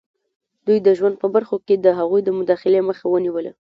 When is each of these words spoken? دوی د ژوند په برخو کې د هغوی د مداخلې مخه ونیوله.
دوی 0.65 0.77
د 0.87 0.87
ژوند 0.97 1.15
په 1.21 1.27
برخو 1.35 1.57
کې 1.65 1.75
د 1.77 1.87
هغوی 1.99 2.21
د 2.23 2.29
مداخلې 2.39 2.79
مخه 2.89 3.05
ونیوله. 3.09 3.51